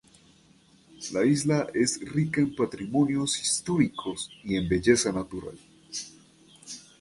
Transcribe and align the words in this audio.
La 1.11 1.23
isla 1.23 1.67
es 1.75 1.99
rica 2.11 2.41
en 2.41 2.55
patrimonios 2.55 3.39
históricos 3.39 4.31
y 4.43 4.55
en 4.55 4.67
belleza 4.67 5.11
natural. 5.11 5.55